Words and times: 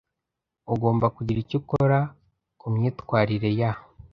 Ugomba 0.73 1.05
kugira 1.15 1.37
icyo 1.43 1.57
ukora 1.61 1.99
ku 2.59 2.65
myitwarire 2.73 3.49
ya 3.59 3.71